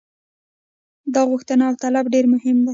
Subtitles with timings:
[1.13, 2.69] دا غوښتنه او طلب ډېر مهم دی.